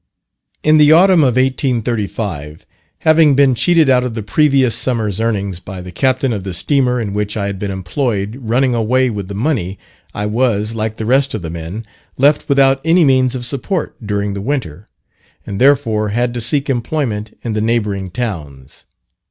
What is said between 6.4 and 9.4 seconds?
the steamer in which I had been employed running away with the